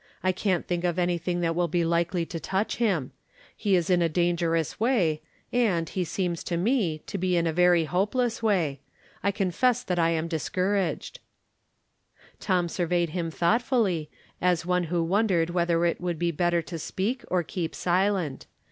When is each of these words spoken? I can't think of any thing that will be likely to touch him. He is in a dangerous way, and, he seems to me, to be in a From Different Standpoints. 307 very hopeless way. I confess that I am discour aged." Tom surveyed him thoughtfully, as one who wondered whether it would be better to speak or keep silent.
I 0.23 0.31
can't 0.31 0.65
think 0.65 0.83
of 0.83 0.97
any 0.97 1.19
thing 1.19 1.41
that 1.41 1.55
will 1.55 1.67
be 1.67 1.85
likely 1.85 2.25
to 2.25 2.39
touch 2.39 2.77
him. 2.77 3.11
He 3.55 3.75
is 3.75 3.87
in 3.91 4.01
a 4.01 4.09
dangerous 4.09 4.79
way, 4.79 5.21
and, 5.53 5.87
he 5.87 6.03
seems 6.03 6.43
to 6.45 6.57
me, 6.57 7.03
to 7.05 7.19
be 7.19 7.37
in 7.37 7.45
a 7.45 7.51
From 7.53 7.57
Different 7.57 7.85
Standpoints. 7.87 8.39
307 8.39 8.49
very 8.49 8.73
hopeless 8.73 8.79
way. 8.81 8.81
I 9.21 9.31
confess 9.31 9.83
that 9.83 9.99
I 9.99 10.09
am 10.09 10.27
discour 10.27 10.89
aged." 10.91 11.19
Tom 12.39 12.67
surveyed 12.67 13.09
him 13.11 13.29
thoughtfully, 13.29 14.09
as 14.41 14.65
one 14.65 14.85
who 14.85 15.03
wondered 15.03 15.51
whether 15.51 15.85
it 15.85 16.01
would 16.01 16.17
be 16.17 16.31
better 16.31 16.63
to 16.63 16.79
speak 16.79 17.23
or 17.27 17.43
keep 17.43 17.75
silent. 17.75 18.47